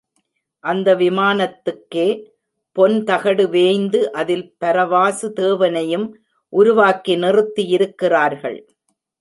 அந்த 0.63 0.95
விமானத்துக்கே 0.95 2.05
பொன் 2.75 2.97
தகடு 3.03 3.45
வேய்ந்து 3.49 4.01
அதில் 4.13 4.45
பரவாசு 4.65 5.29
தேவனையும் 5.33 6.07
உருவாக்கி 6.53 7.15
நிறுத்தியிருக்கிறார்கள். 7.15 8.59